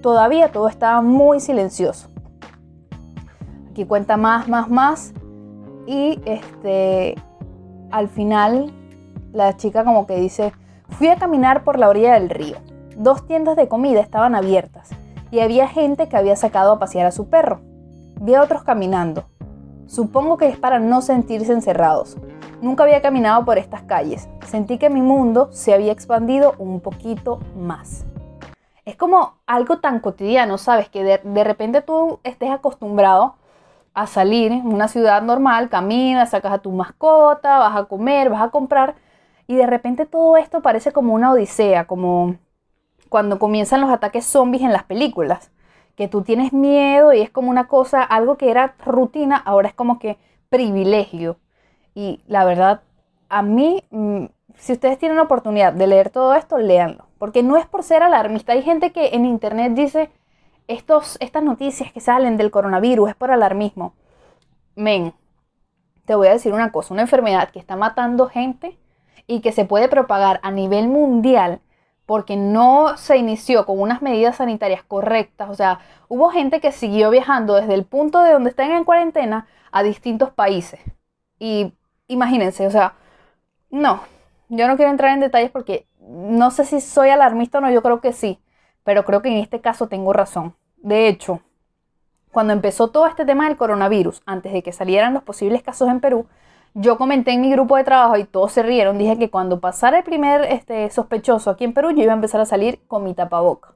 Todavía 0.00 0.50
todo 0.50 0.68
estaba 0.68 1.02
muy 1.02 1.40
silencioso. 1.40 2.08
Aquí 3.70 3.84
cuenta 3.84 4.16
más, 4.16 4.48
más, 4.48 4.70
más. 4.70 5.12
Y 5.86 6.20
este, 6.24 7.16
al 7.92 8.08
final 8.08 8.72
la 9.32 9.56
chica 9.56 9.84
como 9.84 10.06
que 10.06 10.16
dice, 10.16 10.52
fui 10.88 11.08
a 11.08 11.16
caminar 11.16 11.62
por 11.62 11.78
la 11.78 11.88
orilla 11.88 12.14
del 12.14 12.28
río. 12.28 12.56
Dos 12.96 13.26
tiendas 13.26 13.56
de 13.56 13.68
comida 13.68 14.00
estaban 14.00 14.34
abiertas 14.34 14.90
y 15.30 15.40
había 15.40 15.68
gente 15.68 16.08
que 16.08 16.16
había 16.16 16.36
sacado 16.36 16.72
a 16.72 16.78
pasear 16.78 17.06
a 17.06 17.12
su 17.12 17.28
perro. 17.28 17.60
Vi 18.20 18.34
a 18.34 18.42
otros 18.42 18.64
caminando. 18.64 19.24
Supongo 19.86 20.36
que 20.36 20.48
es 20.48 20.58
para 20.58 20.78
no 20.78 21.02
sentirse 21.02 21.52
encerrados. 21.52 22.16
Nunca 22.60 22.84
había 22.84 23.02
caminado 23.02 23.44
por 23.44 23.58
estas 23.58 23.82
calles. 23.82 24.28
Sentí 24.46 24.78
que 24.78 24.90
mi 24.90 25.02
mundo 25.02 25.48
se 25.52 25.74
había 25.74 25.92
expandido 25.92 26.54
un 26.58 26.80
poquito 26.80 27.40
más. 27.56 28.04
Es 28.84 28.96
como 28.96 29.34
algo 29.46 29.78
tan 29.78 30.00
cotidiano, 30.00 30.58
¿sabes? 30.58 30.88
Que 30.88 31.02
de, 31.02 31.44
repente 31.44 31.82
tú 31.82 32.20
estés 32.24 32.50
acostumbrado 32.50 33.36
a 33.94 34.06
salir 34.06 34.52
en 34.52 34.66
una 34.66 34.88
ciudad 34.88 35.22
normal, 35.22 35.68
caminas, 35.68 36.30
sacas 36.30 36.52
a 36.52 36.58
tu 36.58 36.70
mascota, 36.72 37.58
vas 37.58 37.76
a 37.76 37.84
comer, 37.84 38.30
vas 38.30 38.42
a 38.42 38.50
comprar, 38.50 38.94
y 39.46 39.56
de 39.56 39.66
repente 39.66 40.06
todo 40.06 40.36
esto 40.36 40.62
parece 40.62 40.92
como 40.92 41.14
una 41.14 41.32
odisea, 41.32 41.86
como 41.86 42.36
cuando 43.08 43.38
comienzan 43.38 43.80
los 43.82 43.90
ataques 43.90 44.24
zombies 44.24 44.62
en 44.62 44.72
las 44.72 44.84
películas, 44.84 45.50
que 45.96 46.08
tú 46.08 46.22
tienes 46.22 46.52
miedo 46.52 47.12
y 47.12 47.20
es 47.20 47.30
como 47.30 47.50
una 47.50 47.68
cosa, 47.68 48.02
algo 48.02 48.36
que 48.38 48.50
era 48.50 48.74
rutina, 48.84 49.36
ahora 49.36 49.68
es 49.68 49.74
como 49.74 49.98
que 49.98 50.18
privilegio. 50.48 51.38
Y 51.94 52.22
la 52.26 52.44
verdad, 52.44 52.82
a 53.28 53.42
mí, 53.42 53.84
mm, 53.90 54.26
si 54.56 54.72
ustedes 54.72 54.98
tienen 54.98 55.16
la 55.16 55.24
oportunidad 55.24 55.72
de 55.74 55.86
leer 55.86 56.10
todo 56.10 56.34
esto, 56.34 56.58
léanlo. 56.58 57.06
Porque 57.18 57.42
no 57.42 57.56
es 57.56 57.66
por 57.66 57.82
ser 57.82 58.02
alarmista. 58.02 58.52
Hay 58.52 58.62
gente 58.62 58.92
que 58.92 59.08
en 59.14 59.26
internet 59.26 59.72
dice, 59.74 60.10
Estos, 60.68 61.16
estas 61.20 61.42
noticias 61.42 61.92
que 61.92 62.00
salen 62.00 62.36
del 62.36 62.50
coronavirus 62.50 63.10
es 63.10 63.14
por 63.16 63.30
alarmismo. 63.30 63.94
Men, 64.74 65.14
te 66.04 66.14
voy 66.14 66.28
a 66.28 66.32
decir 66.32 66.52
una 66.52 66.72
cosa, 66.72 66.94
una 66.94 67.02
enfermedad 67.02 67.50
que 67.50 67.58
está 67.58 67.76
matando 67.76 68.28
gente 68.28 68.78
y 69.26 69.40
que 69.40 69.52
se 69.52 69.64
puede 69.64 69.88
propagar 69.88 70.40
a 70.42 70.50
nivel 70.50 70.88
mundial 70.88 71.60
porque 72.06 72.36
no 72.36 72.96
se 72.96 73.16
inició 73.16 73.64
con 73.64 73.80
unas 73.80 74.02
medidas 74.02 74.36
sanitarias 74.36 74.82
correctas. 74.82 75.48
O 75.50 75.54
sea, 75.54 75.80
hubo 76.08 76.30
gente 76.30 76.60
que 76.60 76.72
siguió 76.72 77.10
viajando 77.10 77.54
desde 77.54 77.74
el 77.74 77.84
punto 77.84 78.20
de 78.20 78.32
donde 78.32 78.50
están 78.50 78.72
en 78.72 78.84
cuarentena 78.84 79.46
a 79.70 79.82
distintos 79.82 80.30
países. 80.30 80.80
Y 81.38 81.72
imagínense, 82.08 82.66
o 82.66 82.70
sea, 82.70 82.94
no, 83.70 84.02
yo 84.48 84.68
no 84.68 84.76
quiero 84.76 84.90
entrar 84.90 85.12
en 85.12 85.20
detalles 85.20 85.50
porque 85.50 85.86
no 86.00 86.50
sé 86.50 86.64
si 86.64 86.80
soy 86.80 87.08
alarmista 87.08 87.58
o 87.58 87.60
no, 87.60 87.70
yo 87.70 87.82
creo 87.82 88.00
que 88.00 88.12
sí, 88.12 88.41
pero 88.84 89.04
creo 89.04 89.22
que 89.22 89.28
en 89.28 89.38
este 89.38 89.60
caso 89.60 89.88
tengo 89.88 90.12
razón. 90.12 90.54
De 90.76 91.08
hecho, 91.08 91.40
cuando 92.32 92.52
empezó 92.52 92.88
todo 92.88 93.06
este 93.06 93.24
tema 93.24 93.46
del 93.46 93.56
coronavirus, 93.56 94.22
antes 94.26 94.52
de 94.52 94.62
que 94.62 94.72
salieran 94.72 95.14
los 95.14 95.22
posibles 95.22 95.62
casos 95.62 95.88
en 95.88 96.00
Perú, 96.00 96.26
yo 96.74 96.96
comenté 96.96 97.32
en 97.32 97.42
mi 97.42 97.50
grupo 97.50 97.76
de 97.76 97.84
trabajo 97.84 98.16
y 98.16 98.24
todos 98.24 98.52
se 98.52 98.62
rieron, 98.62 98.96
dije 98.96 99.18
que 99.18 99.30
cuando 99.30 99.60
pasara 99.60 99.98
el 99.98 100.04
primer 100.04 100.44
este, 100.44 100.88
sospechoso 100.90 101.50
aquí 101.50 101.64
en 101.64 101.74
Perú, 101.74 101.90
yo 101.90 102.02
iba 102.02 102.12
a 102.12 102.16
empezar 102.16 102.40
a 102.40 102.46
salir 102.46 102.80
con 102.86 103.04
mi 103.04 103.14
tapaboca. 103.14 103.74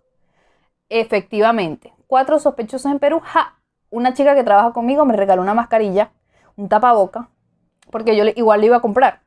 Efectivamente, 0.88 1.92
cuatro 2.06 2.38
sospechosos 2.38 2.90
en 2.90 2.98
Perú, 2.98 3.20
ja, 3.22 3.58
una 3.90 4.14
chica 4.14 4.34
que 4.34 4.44
trabaja 4.44 4.72
conmigo 4.72 5.04
me 5.04 5.16
regaló 5.16 5.42
una 5.42 5.54
mascarilla, 5.54 6.12
un 6.56 6.68
tapaboca, 6.68 7.28
porque 7.90 8.16
yo 8.16 8.24
igual 8.34 8.60
lo 8.60 8.66
iba 8.66 8.76
a 8.76 8.80
comprar. 8.80 9.20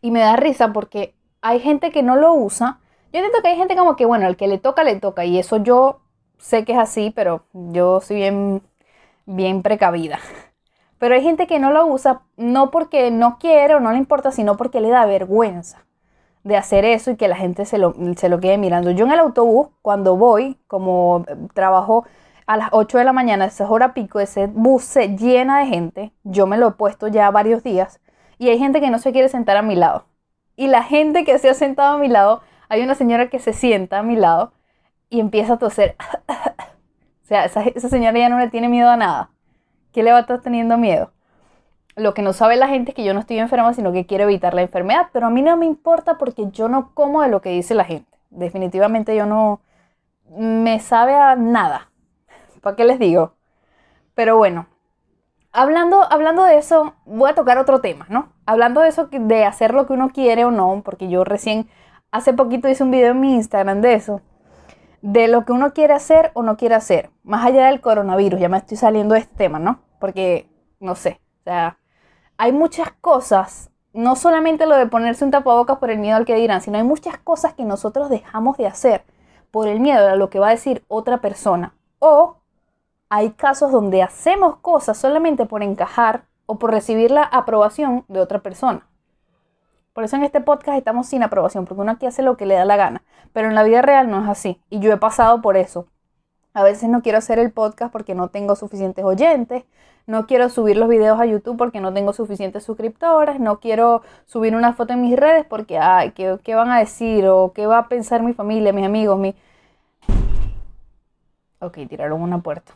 Y 0.00 0.10
me 0.10 0.20
da 0.20 0.36
risa 0.36 0.72
porque 0.72 1.14
hay 1.42 1.60
gente 1.60 1.92
que 1.92 2.02
no 2.02 2.16
lo 2.16 2.34
usa. 2.34 2.80
Yo 3.12 3.18
entiendo 3.18 3.42
que 3.42 3.48
hay 3.48 3.56
gente 3.56 3.76
como 3.76 3.96
que, 3.96 4.06
bueno, 4.06 4.26
al 4.26 4.36
que 4.36 4.48
le 4.48 4.58
toca, 4.58 4.84
le 4.84 4.98
toca. 4.98 5.24
Y 5.24 5.38
eso 5.38 5.58
yo 5.58 6.00
sé 6.38 6.64
que 6.64 6.72
es 6.72 6.78
así, 6.78 7.12
pero 7.14 7.44
yo 7.52 8.00
soy 8.00 8.16
bien, 8.16 8.62
bien 9.26 9.62
precavida. 9.62 10.18
Pero 10.98 11.16
hay 11.16 11.22
gente 11.22 11.48
que 11.48 11.58
no 11.58 11.72
lo 11.72 11.84
usa 11.86 12.22
no 12.36 12.70
porque 12.70 13.10
no 13.10 13.38
quiere 13.40 13.74
o 13.74 13.80
no 13.80 13.90
le 13.90 13.98
importa, 13.98 14.30
sino 14.30 14.56
porque 14.56 14.80
le 14.80 14.88
da 14.88 15.04
vergüenza 15.04 15.84
de 16.44 16.56
hacer 16.56 16.84
eso 16.84 17.10
y 17.10 17.16
que 17.16 17.26
la 17.26 17.34
gente 17.34 17.64
se 17.64 17.76
lo, 17.78 17.92
se 18.16 18.28
lo 18.28 18.38
quede 18.38 18.56
mirando. 18.56 18.92
Yo 18.92 19.04
en 19.06 19.10
el 19.12 19.18
autobús, 19.18 19.68
cuando 19.82 20.16
voy, 20.16 20.58
como 20.68 21.24
trabajo 21.54 22.04
a 22.46 22.56
las 22.56 22.68
8 22.70 22.98
de 22.98 23.04
la 23.04 23.12
mañana, 23.12 23.46
esa 23.46 23.68
hora 23.68 23.94
pico, 23.94 24.20
ese 24.20 24.46
bus 24.46 24.84
se 24.84 25.16
llena 25.16 25.58
de 25.58 25.66
gente. 25.66 26.12
Yo 26.22 26.46
me 26.46 26.56
lo 26.56 26.68
he 26.68 26.72
puesto 26.72 27.08
ya 27.08 27.30
varios 27.32 27.64
días 27.64 28.00
y 28.38 28.48
hay 28.50 28.58
gente 28.58 28.80
que 28.80 28.90
no 28.90 28.98
se 28.98 29.12
quiere 29.12 29.28
sentar 29.28 29.56
a 29.56 29.62
mi 29.62 29.74
lado. 29.76 30.04
Y 30.56 30.68
la 30.68 30.82
gente 30.82 31.24
que 31.24 31.38
se 31.38 31.48
ha 31.50 31.54
sentado 31.54 31.96
a 31.96 31.98
mi 31.98 32.08
lado, 32.08 32.42
hay 32.72 32.80
una 32.80 32.94
señora 32.94 33.28
que 33.28 33.38
se 33.38 33.52
sienta 33.52 33.98
a 33.98 34.02
mi 34.02 34.16
lado 34.16 34.54
y 35.10 35.20
empieza 35.20 35.54
a 35.54 35.58
toser. 35.58 35.94
o 36.26 37.26
sea, 37.26 37.44
esa, 37.44 37.88
señora 37.90 38.18
ya 38.18 38.30
no 38.30 38.38
le 38.38 38.48
tiene 38.48 38.70
miedo 38.70 38.88
a 38.88 38.96
nada. 38.96 39.30
¿Qué 39.92 40.02
le 40.02 40.10
va 40.10 40.16
a 40.16 40.20
estar 40.22 40.40
teniendo 40.40 40.78
miedo? 40.78 41.12
Lo 41.96 42.14
que 42.14 42.22
no 42.22 42.32
sabe 42.32 42.56
la 42.56 42.68
gente 42.68 42.92
es 42.92 42.94
que 42.94 43.04
yo 43.04 43.12
no 43.12 43.20
estoy 43.20 43.38
enferma, 43.38 43.74
sino 43.74 43.92
que 43.92 44.06
quiero 44.06 44.24
evitar 44.24 44.54
la 44.54 44.62
enfermedad. 44.62 45.08
Pero 45.12 45.26
a 45.26 45.30
mí 45.30 45.42
no 45.42 45.54
me 45.58 45.66
importa 45.66 46.16
porque 46.16 46.46
yo 46.50 46.70
no 46.70 46.94
como 46.94 47.20
de 47.20 47.28
lo 47.28 47.42
que 47.42 47.50
dice 47.50 47.74
la 47.74 47.84
gente. 47.84 48.10
Definitivamente 48.30 49.14
yo 49.14 49.26
no 49.26 49.60
me 50.30 50.80
sabe 50.80 51.14
a 51.14 51.36
nada. 51.36 51.90
¿Para 52.62 52.74
qué 52.74 52.86
les 52.86 52.98
digo? 52.98 53.34
Pero 54.14 54.38
bueno, 54.38 54.66
hablando, 55.52 56.10
hablando 56.10 56.44
de 56.44 56.56
eso, 56.56 56.94
voy 57.04 57.28
a 57.28 57.34
tocar 57.34 57.58
otro 57.58 57.82
tema, 57.82 58.06
¿no? 58.08 58.32
Hablando 58.46 58.80
de 58.80 58.88
eso, 58.88 59.08
de 59.10 59.44
hacer 59.44 59.74
lo 59.74 59.86
que 59.86 59.92
uno 59.92 60.08
quiere 60.08 60.46
o 60.46 60.50
no, 60.50 60.80
porque 60.82 61.10
yo 61.10 61.22
recién, 61.22 61.68
hace 62.12 62.32
poquito 62.32 62.68
hice 62.68 62.84
un 62.84 62.92
video 62.92 63.10
en 63.10 63.20
mi 63.20 63.34
Instagram 63.34 63.80
de 63.80 63.94
eso, 63.94 64.20
de 65.00 65.26
lo 65.26 65.44
que 65.44 65.52
uno 65.52 65.72
quiere 65.72 65.94
hacer 65.94 66.30
o 66.34 66.42
no 66.44 66.56
quiere 66.56 66.76
hacer, 66.76 67.10
más 67.24 67.44
allá 67.44 67.66
del 67.66 67.80
coronavirus, 67.80 68.38
ya 68.38 68.48
me 68.48 68.58
estoy 68.58 68.76
saliendo 68.76 69.14
de 69.14 69.20
este 69.20 69.34
tema, 69.34 69.58
¿no? 69.58 69.80
Porque, 69.98 70.48
no 70.78 70.94
sé, 70.94 71.20
o 71.40 71.42
sea, 71.44 71.78
hay 72.38 72.52
muchas 72.52 72.92
cosas, 73.00 73.70
no 73.92 74.14
solamente 74.14 74.66
lo 74.66 74.76
de 74.76 74.86
ponerse 74.86 75.24
un 75.24 75.32
tapabocas 75.32 75.78
por 75.78 75.90
el 75.90 75.98
miedo 75.98 76.16
al 76.16 76.24
que 76.24 76.36
dirán, 76.36 76.60
sino 76.60 76.78
hay 76.78 76.84
muchas 76.84 77.18
cosas 77.18 77.54
que 77.54 77.64
nosotros 77.64 78.08
dejamos 78.08 78.56
de 78.56 78.68
hacer 78.68 79.04
por 79.50 79.66
el 79.66 79.80
miedo 79.80 80.08
a 80.08 80.16
lo 80.16 80.30
que 80.30 80.38
va 80.38 80.48
a 80.48 80.52
decir 80.52 80.84
otra 80.88 81.20
persona 81.20 81.74
o 81.98 82.38
hay 83.10 83.30
casos 83.30 83.70
donde 83.70 84.02
hacemos 84.02 84.56
cosas 84.56 84.98
solamente 84.98 85.46
por 85.46 85.62
encajar 85.62 86.24
o 86.46 86.58
por 86.58 86.72
recibir 86.72 87.10
la 87.10 87.22
aprobación 87.22 88.04
de 88.08 88.20
otra 88.20 88.40
persona. 88.40 88.88
Por 89.92 90.04
eso 90.04 90.16
en 90.16 90.22
este 90.22 90.40
podcast 90.40 90.78
estamos 90.78 91.06
sin 91.06 91.22
aprobación, 91.22 91.66
porque 91.66 91.82
uno 91.82 91.92
aquí 91.92 92.06
hace 92.06 92.22
lo 92.22 92.38
que 92.38 92.46
le 92.46 92.54
da 92.54 92.64
la 92.64 92.76
gana. 92.76 93.02
Pero 93.32 93.48
en 93.48 93.54
la 93.54 93.62
vida 93.62 93.82
real 93.82 94.08
no 94.10 94.22
es 94.22 94.28
así. 94.28 94.60
Y 94.70 94.80
yo 94.80 94.90
he 94.92 94.96
pasado 94.96 95.42
por 95.42 95.56
eso. 95.56 95.86
A 96.54 96.62
veces 96.62 96.88
no 96.88 97.02
quiero 97.02 97.18
hacer 97.18 97.38
el 97.38 97.52
podcast 97.52 97.92
porque 97.92 98.14
no 98.14 98.28
tengo 98.28 98.56
suficientes 98.56 99.04
oyentes. 99.04 99.64
No 100.06 100.26
quiero 100.26 100.48
subir 100.48 100.76
los 100.76 100.88
videos 100.88 101.20
a 101.20 101.26
YouTube 101.26 101.58
porque 101.58 101.80
no 101.80 101.92
tengo 101.92 102.14
suficientes 102.14 102.64
suscriptores. 102.64 103.38
No 103.38 103.60
quiero 103.60 104.02
subir 104.24 104.56
una 104.56 104.72
foto 104.72 104.94
en 104.94 105.02
mis 105.02 105.16
redes 105.16 105.44
porque, 105.44 105.78
ay, 105.78 106.12
¿qué, 106.12 106.54
van 106.54 106.70
a 106.70 106.78
decir? 106.78 107.26
O 107.28 107.52
qué 107.52 107.66
va 107.66 107.78
a 107.78 107.88
pensar 107.88 108.22
mi 108.22 108.32
familia, 108.32 108.72
mis 108.72 108.86
amigos, 108.86 109.18
mi... 109.18 109.34
Ok, 111.60 111.78
tiraron 111.88 112.22
una 112.22 112.38
puerta. 112.38 112.72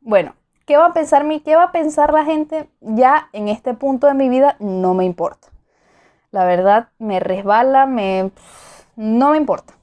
Bueno, 0.00 0.34
¿qué 0.66 0.76
va 0.76 0.86
a 0.86 0.92
pensar 0.92 1.24
mí? 1.24 1.40
¿Qué 1.40 1.54
va 1.54 1.64
a 1.64 1.72
pensar 1.72 2.12
la 2.12 2.24
gente? 2.24 2.68
Ya 2.80 3.28
en 3.32 3.48
este 3.48 3.72
punto 3.74 4.08
de 4.08 4.14
mi 4.14 4.28
vida 4.28 4.56
no 4.58 4.94
me 4.94 5.04
importa. 5.04 5.48
La 6.30 6.44
verdad, 6.44 6.88
me 6.98 7.20
resbala, 7.20 7.86
me 7.86 8.30
no 8.96 9.30
me 9.30 9.36
importa. 9.36 9.74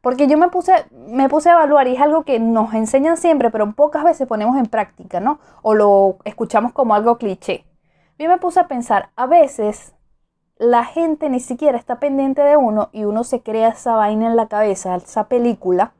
Porque 0.00 0.26
yo 0.26 0.36
me 0.36 0.48
puse, 0.48 0.72
me 0.90 1.28
puse 1.28 1.48
a 1.48 1.52
evaluar 1.52 1.86
y 1.86 1.94
es 1.94 2.00
algo 2.00 2.24
que 2.24 2.38
nos 2.38 2.74
enseñan 2.74 3.16
siempre, 3.16 3.50
pero 3.50 3.72
pocas 3.72 4.04
veces 4.04 4.26
ponemos 4.26 4.56
en 4.56 4.66
práctica, 4.66 5.20
¿no? 5.20 5.38
O 5.62 5.74
lo 5.74 6.18
escuchamos 6.24 6.72
como 6.72 6.94
algo 6.94 7.18
cliché. 7.18 7.64
Yo 8.18 8.28
me 8.28 8.38
puse 8.38 8.60
a 8.60 8.68
pensar, 8.68 9.10
a 9.16 9.26
veces 9.26 9.94
la 10.56 10.84
gente 10.84 11.28
ni 11.30 11.40
siquiera 11.40 11.78
está 11.78 12.00
pendiente 12.00 12.42
de 12.42 12.56
uno 12.56 12.90
y 12.92 13.04
uno 13.04 13.22
se 13.22 13.42
crea 13.42 13.68
esa 13.68 13.94
vaina 13.94 14.26
en 14.26 14.36
la 14.36 14.48
cabeza, 14.48 14.96
esa 14.96 15.28
película 15.28 15.92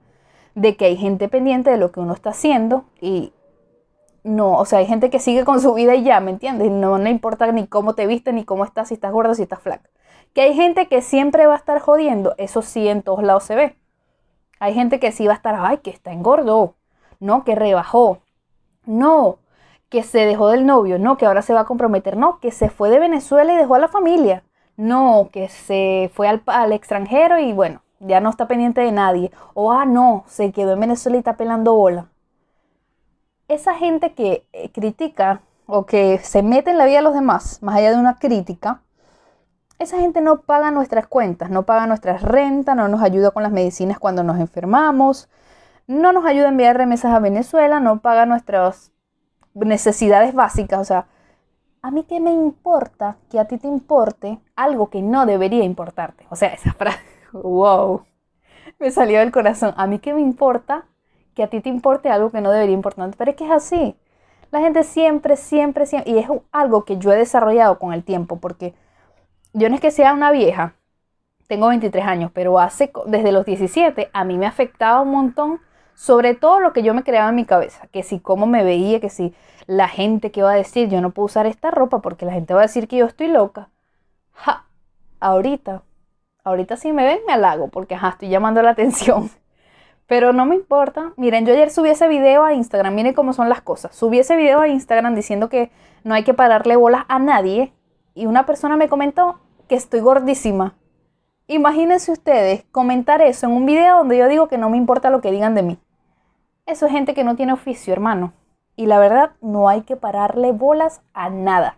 de 0.57 0.76
que 0.76 0.87
hay 0.87 0.97
gente 0.97 1.28
pendiente 1.28 1.71
de 1.71 1.76
lo 1.76 1.92
que 1.92 2.00
uno 2.00 2.12
está 2.12 2.30
haciendo 2.30 2.85
y 3.00 3.33
no, 4.28 4.58
o 4.58 4.64
sea, 4.66 4.80
hay 4.80 4.87
gente 4.87 5.08
que 5.11 5.18
sigue 5.18 5.44
con 5.44 5.61
su 5.61 5.73
vida 5.75 5.94
y 5.94 6.04
ya, 6.04 6.20
¿me 6.20 6.30
entiendes? 6.30 6.70
No, 6.70 6.99
no 6.99 7.08
importa 7.08 7.50
ni 7.50 7.66
cómo 7.66 7.94
te 7.94 8.06
viste, 8.06 8.32
ni 8.32 8.44
cómo 8.44 8.64
estás, 8.64 8.88
si 8.88 8.94
estás 8.94 9.11
gordo, 9.11 9.35
si 9.35 9.42
estás 9.42 9.61
flaca. 9.61 9.88
Que 10.35 10.42
hay 10.42 10.54
gente 10.54 10.87
que 10.87 11.00
siempre 11.00 11.47
va 11.47 11.54
a 11.54 11.56
estar 11.56 11.80
jodiendo, 11.80 12.35
eso 12.37 12.61
sí 12.61 12.88
en 12.88 13.02
todos 13.02 13.23
lados 13.23 13.44
se 13.44 13.56
ve. 13.56 13.76
Hay 14.61 14.75
gente 14.75 15.00
que 15.00 15.12
sí 15.12 15.26
va 15.26 15.32
a 15.32 15.37
estar, 15.37 15.56
ay, 15.58 15.78
que 15.78 15.90
está 15.90 16.12
engordo, 16.12 16.75
no, 17.20 17.42
que 17.44 17.54
rebajó, 17.54 18.18
no, 18.85 19.38
que 19.88 20.02
se 20.02 20.26
dejó 20.26 20.49
del 20.49 20.66
novio, 20.66 20.99
no, 20.99 21.16
que 21.16 21.25
ahora 21.25 21.40
se 21.40 21.54
va 21.54 21.61
a 21.61 21.66
comprometer, 21.66 22.16
no, 22.18 22.38
que 22.38 22.50
se 22.50 22.68
fue 22.68 22.90
de 22.90 22.99
Venezuela 22.99 23.54
y 23.54 23.56
dejó 23.56 23.76
a 23.76 23.78
la 23.78 23.88
familia, 23.88 24.44
no, 24.76 25.30
que 25.32 25.49
se 25.49 26.11
fue 26.12 26.28
al, 26.28 26.42
al 26.47 26.73
extranjero 26.73 27.38
y 27.38 27.54
bueno, 27.54 27.80
ya 28.00 28.20
no 28.20 28.28
está 28.28 28.47
pendiente 28.47 28.82
de 28.82 28.92
nadie, 28.92 29.32
o 29.54 29.73
ah, 29.73 29.87
no, 29.87 30.25
se 30.26 30.52
quedó 30.52 30.73
en 30.73 30.80
Venezuela 30.80 31.16
y 31.16 31.20
está 31.20 31.37
pelando 31.38 31.75
bola 31.75 32.08
esa 33.48 33.74
gente 33.74 34.14
que 34.14 34.46
eh, 34.52 34.70
critica 34.70 35.42
o 35.66 35.86
que 35.86 36.18
se 36.18 36.42
mete 36.42 36.70
en 36.70 36.78
la 36.78 36.86
vida 36.86 36.98
de 36.98 37.02
los 37.02 37.14
demás, 37.14 37.62
más 37.62 37.76
allá 37.76 37.90
de 37.90 37.98
una 37.98 38.18
crítica, 38.18 38.82
esa 39.78 39.98
gente 39.98 40.20
no 40.20 40.42
paga 40.42 40.70
nuestras 40.70 41.06
cuentas, 41.06 41.50
no 41.50 41.64
paga 41.64 41.86
nuestras 41.86 42.22
rentas, 42.22 42.76
no 42.76 42.88
nos 42.88 43.02
ayuda 43.02 43.30
con 43.30 43.42
las 43.42 43.52
medicinas 43.52 43.98
cuando 43.98 44.22
nos 44.22 44.38
enfermamos, 44.40 45.28
no 45.86 46.12
nos 46.12 46.24
ayuda 46.26 46.46
a 46.46 46.50
enviar 46.50 46.76
remesas 46.76 47.12
a 47.12 47.20
Venezuela, 47.20 47.80
no 47.80 48.00
paga 48.00 48.26
nuestras 48.26 48.92
necesidades 49.54 50.34
básicas. 50.34 50.80
O 50.80 50.84
sea, 50.84 51.06
a 51.80 51.90
mí 51.90 52.04
qué 52.04 52.20
me 52.20 52.32
importa 52.32 53.16
que 53.30 53.38
a 53.38 53.46
ti 53.46 53.56
te 53.58 53.68
importe 53.68 54.40
algo 54.56 54.90
que 54.90 55.00
no 55.00 55.26
debería 55.26 55.64
importarte. 55.64 56.26
O 56.30 56.36
sea, 56.36 56.48
esa 56.48 56.72
frase, 56.72 56.98
wow, 57.32 58.04
me 58.78 58.90
salió 58.90 59.20
del 59.20 59.32
corazón. 59.32 59.74
A 59.76 59.86
mí 59.86 59.98
qué 59.98 60.12
me 60.12 60.20
importa 60.20 60.86
que 61.38 61.45
a 61.45 61.47
ti 61.47 61.61
te 61.61 61.68
importe 61.68 62.11
algo 62.11 62.33
que 62.33 62.40
no 62.40 62.50
debería 62.50 62.75
importante, 62.75 63.16
pero 63.16 63.30
es 63.30 63.37
que 63.37 63.45
es 63.45 63.52
así. 63.52 63.95
La 64.50 64.59
gente 64.59 64.83
siempre, 64.83 65.37
siempre, 65.37 65.87
siempre, 65.87 66.11
y 66.12 66.18
es 66.18 66.26
algo 66.50 66.85
que 66.85 66.99
yo 66.99 67.12
he 67.12 67.16
desarrollado 67.16 67.78
con 67.78 67.92
el 67.92 68.02
tiempo, 68.02 68.40
porque 68.40 68.75
yo 69.52 69.68
no 69.68 69.76
es 69.76 69.80
que 69.80 69.92
sea 69.92 70.14
una 70.14 70.33
vieja, 70.33 70.75
tengo 71.47 71.68
23 71.68 72.04
años, 72.04 72.33
pero 72.35 72.59
hace 72.59 72.90
desde 73.07 73.30
los 73.30 73.47
17 73.47 74.11
a 74.12 74.25
mí 74.25 74.37
me 74.37 74.47
afectaba 74.47 75.00
un 75.00 75.12
montón 75.12 75.61
sobre 75.95 76.35
todo 76.35 76.59
lo 76.59 76.73
que 76.73 76.83
yo 76.83 76.92
me 76.92 77.04
creaba 77.04 77.28
en 77.28 77.37
mi 77.37 77.45
cabeza, 77.45 77.87
que 77.92 78.02
si 78.02 78.18
cómo 78.18 78.47
me 78.49 78.64
veía, 78.64 78.99
que 78.99 79.09
si 79.09 79.33
la 79.68 79.87
gente 79.87 80.33
que 80.33 80.42
va 80.42 80.52
a 80.52 80.57
decir, 80.57 80.88
yo 80.88 81.00
no 81.00 81.11
puedo 81.11 81.26
usar 81.26 81.47
esta 81.47 81.71
ropa 81.71 82.00
porque 82.00 82.26
la 82.26 82.33
gente 82.33 82.52
va 82.52 82.62
a 82.62 82.66
decir 82.66 82.88
que 82.88 82.97
yo 82.97 83.07
estoy 83.07 83.28
loca. 83.28 83.71
Ja, 84.33 84.64
ahorita, 85.21 85.83
ahorita 86.42 86.76
si 86.76 86.92
me 86.92 87.04
ven 87.04 87.21
me 87.28 87.35
halago 87.35 87.68
porque 87.68 87.95
estoy 87.95 88.28
llamando 88.28 88.61
la 88.61 88.71
atención. 88.75 89.30
Pero 90.08 90.32
no 90.32 90.46
me 90.46 90.54
importa. 90.54 91.12
Miren, 91.18 91.44
yo 91.44 91.52
ayer 91.52 91.70
subí 91.70 91.90
ese 91.90 92.08
video 92.08 92.42
a 92.42 92.54
Instagram, 92.54 92.94
miren 92.94 93.12
cómo 93.12 93.34
son 93.34 93.50
las 93.50 93.60
cosas. 93.60 93.94
Subí 93.94 94.18
ese 94.18 94.36
video 94.36 94.60
a 94.60 94.66
Instagram 94.66 95.14
diciendo 95.14 95.50
que 95.50 95.70
no 96.02 96.14
hay 96.14 96.24
que 96.24 96.32
pararle 96.32 96.76
bolas 96.76 97.04
a 97.08 97.18
nadie 97.18 97.74
y 98.14 98.24
una 98.24 98.46
persona 98.46 98.78
me 98.78 98.88
comentó 98.88 99.38
que 99.68 99.74
estoy 99.74 100.00
gordísima. 100.00 100.76
Imagínense 101.46 102.10
ustedes 102.10 102.64
comentar 102.72 103.20
eso 103.20 103.46
en 103.46 103.52
un 103.52 103.66
video 103.66 103.98
donde 103.98 104.16
yo 104.16 104.28
digo 104.28 104.48
que 104.48 104.56
no 104.56 104.70
me 104.70 104.78
importa 104.78 105.10
lo 105.10 105.20
que 105.20 105.30
digan 105.30 105.54
de 105.54 105.62
mí. 105.62 105.78
Eso 106.64 106.86
es 106.86 106.92
gente 106.92 107.12
que 107.12 107.22
no 107.22 107.36
tiene 107.36 107.52
oficio, 107.52 107.92
hermano. 107.92 108.32
Y 108.76 108.86
la 108.86 108.98
verdad, 108.98 109.32
no 109.42 109.68
hay 109.68 109.82
que 109.82 109.96
pararle 109.96 110.52
bolas 110.52 111.02
a 111.12 111.28
nada. 111.28 111.76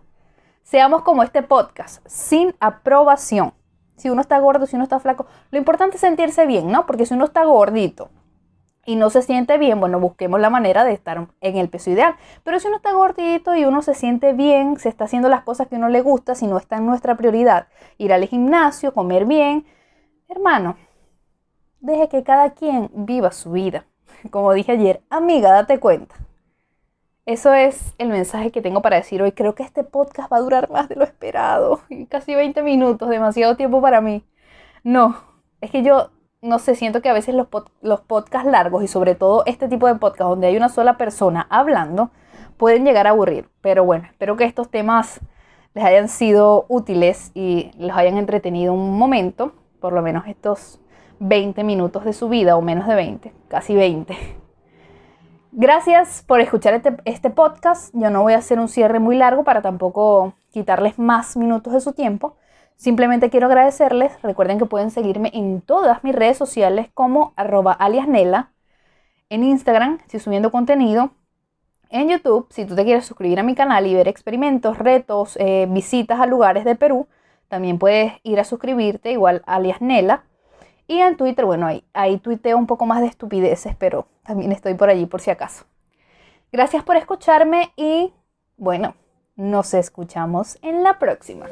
Seamos 0.62 1.02
como 1.02 1.24
este 1.24 1.42
podcast, 1.42 2.00
sin 2.06 2.54
aprobación. 2.60 3.54
Si 3.96 4.08
uno 4.08 4.20
está 4.20 4.38
gordo, 4.38 4.66
si 4.66 4.76
uno 4.76 4.84
está 4.84 5.00
flaco, 5.00 5.26
lo 5.50 5.58
importante 5.58 5.96
es 5.96 6.00
sentirse 6.00 6.46
bien, 6.46 6.70
¿no? 6.70 6.86
Porque 6.86 7.06
si 7.06 7.14
uno 7.14 7.24
está 7.24 7.42
gordito 7.44 8.10
y 8.90 8.96
no 8.96 9.10
se 9.10 9.22
siente 9.22 9.58
bien, 9.58 9.78
bueno, 9.80 10.00
busquemos 10.00 10.40
la 10.40 10.50
manera 10.50 10.84
de 10.84 10.92
estar 10.92 11.28
en 11.40 11.56
el 11.56 11.68
peso 11.68 11.90
ideal. 11.90 12.16
Pero 12.42 12.58
si 12.58 12.68
uno 12.68 12.76
está 12.76 12.92
gordito 12.92 13.54
y 13.54 13.64
uno 13.64 13.82
se 13.82 13.94
siente 13.94 14.32
bien, 14.32 14.78
se 14.78 14.88
está 14.88 15.04
haciendo 15.04 15.28
las 15.28 15.42
cosas 15.42 15.68
que 15.68 15.76
uno 15.76 15.88
le 15.88 16.00
gusta, 16.00 16.34
si 16.34 16.46
no 16.46 16.56
está 16.56 16.76
en 16.76 16.86
nuestra 16.86 17.16
prioridad, 17.16 17.68
ir 17.98 18.12
al 18.12 18.26
gimnasio, 18.26 18.92
comer 18.94 19.26
bien, 19.26 19.66
hermano, 20.28 20.76
deje 21.80 22.08
que 22.08 22.22
cada 22.24 22.50
quien 22.50 22.90
viva 22.92 23.32
su 23.32 23.52
vida 23.52 23.84
como 24.30 24.52
dije 24.52 24.72
ayer, 24.72 25.02
amiga, 25.10 25.52
date 25.52 25.78
cuenta. 25.78 26.14
Eso 27.26 27.54
es 27.54 27.94
el 27.98 28.08
mensaje 28.08 28.50
que 28.50 28.62
tengo 28.62 28.82
para 28.82 28.96
decir 28.96 29.22
hoy. 29.22 29.32
Creo 29.32 29.54
que 29.54 29.62
este 29.62 29.84
podcast 29.84 30.32
va 30.32 30.38
a 30.38 30.40
durar 30.40 30.70
más 30.70 30.88
de 30.88 30.96
lo 30.96 31.04
esperado. 31.04 31.80
Casi 32.08 32.34
20 32.34 32.62
minutos, 32.62 33.08
demasiado 33.08 33.56
tiempo 33.56 33.80
para 33.80 34.00
mí. 34.00 34.24
No, 34.82 35.16
es 35.60 35.70
que 35.70 35.82
yo 35.82 36.10
no 36.42 36.58
sé, 36.58 36.74
siento 36.74 37.02
que 37.02 37.08
a 37.08 37.12
veces 37.12 37.34
los, 37.34 37.48
los 37.82 38.00
podcasts 38.00 38.50
largos 38.50 38.82
y 38.82 38.88
sobre 38.88 39.14
todo 39.14 39.42
este 39.46 39.68
tipo 39.68 39.86
de 39.86 39.96
podcast 39.96 40.30
donde 40.30 40.46
hay 40.46 40.56
una 40.56 40.68
sola 40.68 40.96
persona 40.96 41.46
hablando 41.50 42.10
pueden 42.56 42.84
llegar 42.84 43.06
a 43.06 43.10
aburrir. 43.10 43.48
Pero 43.60 43.84
bueno, 43.84 44.06
espero 44.06 44.36
que 44.36 44.44
estos 44.44 44.70
temas 44.70 45.20
les 45.74 45.84
hayan 45.84 46.08
sido 46.08 46.66
útiles 46.68 47.30
y 47.34 47.70
los 47.78 47.96
hayan 47.96 48.16
entretenido 48.16 48.72
un 48.72 48.98
momento, 48.98 49.52
por 49.80 49.92
lo 49.92 50.02
menos 50.02 50.26
estos 50.26 50.80
20 51.20 51.62
minutos 51.64 52.04
de 52.04 52.12
su 52.12 52.28
vida 52.28 52.56
o 52.56 52.62
menos 52.62 52.86
de 52.86 52.94
20, 52.94 53.32
casi 53.48 53.74
20. 53.74 54.16
Gracias 55.52 56.22
por 56.26 56.40
escuchar 56.40 56.74
este, 56.74 56.96
este, 57.04 57.28
podcast. 57.30 57.92
Yo 57.92 58.08
no 58.10 58.22
voy 58.22 58.34
a 58.34 58.38
hacer 58.38 58.58
un 58.58 58.68
cierre 58.68 58.98
muy 59.00 59.16
largo 59.16 59.42
para 59.44 59.62
tampoco 59.62 60.34
quitarles 60.52 60.98
más 60.98 61.36
minutos 61.36 61.72
de 61.72 61.80
su 61.80 61.92
tiempo. 61.92 62.36
Simplemente 62.80 63.28
quiero 63.28 63.46
agradecerles. 63.46 64.10
Recuerden 64.22 64.58
que 64.58 64.64
pueden 64.64 64.90
seguirme 64.90 65.30
en 65.34 65.60
todas 65.60 66.02
mis 66.02 66.14
redes 66.14 66.38
sociales 66.38 66.88
como 66.94 67.34
arroba 67.36 67.74
aliasnela. 67.74 68.52
En 69.28 69.44
Instagram 69.44 69.98
estoy 70.00 70.18
subiendo 70.18 70.50
contenido. 70.50 71.10
En 71.90 72.08
YouTube, 72.08 72.46
si 72.48 72.64
tú 72.64 72.74
te 72.74 72.84
quieres 72.84 73.04
suscribir 73.04 73.38
a 73.38 73.42
mi 73.42 73.54
canal 73.54 73.86
y 73.86 73.94
ver 73.94 74.08
experimentos, 74.08 74.78
retos, 74.78 75.36
eh, 75.38 75.66
visitas 75.68 76.20
a 76.20 76.24
lugares 76.24 76.64
de 76.64 76.74
Perú, 76.74 77.06
también 77.48 77.78
puedes 77.78 78.14
ir 78.22 78.40
a 78.40 78.44
suscribirte 78.44 79.12
igual 79.12 79.42
aliasnela. 79.44 80.24
Y 80.86 81.00
en 81.00 81.18
Twitter, 81.18 81.44
bueno, 81.44 81.66
ahí, 81.66 81.84
ahí 81.92 82.16
tuiteo 82.16 82.56
un 82.56 82.66
poco 82.66 82.86
más 82.86 83.02
de 83.02 83.08
estupideces, 83.08 83.76
pero 83.76 84.06
también 84.24 84.52
estoy 84.52 84.72
por 84.72 84.88
allí 84.88 85.04
por 85.04 85.20
si 85.20 85.30
acaso. 85.30 85.66
Gracias 86.50 86.82
por 86.82 86.96
escucharme 86.96 87.72
y 87.76 88.14
bueno, 88.56 88.94
nos 89.36 89.74
escuchamos 89.74 90.58
en 90.62 90.82
la 90.82 90.98
próxima. 90.98 91.44